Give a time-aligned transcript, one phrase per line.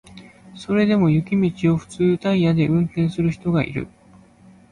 [0.55, 3.87] それでも雪道を普通タイヤで運転する人がいる